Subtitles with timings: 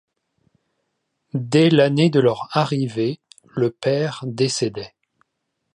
[1.35, 3.19] Dès l'année de leur arrivée
[3.55, 4.95] le père décédait.